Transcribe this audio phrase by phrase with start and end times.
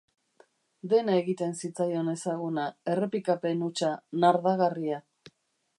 [0.93, 2.65] Dena egiten zitzaion ezaguna,
[2.95, 3.93] errepikapen hutsa,
[4.25, 4.99] nardagarria.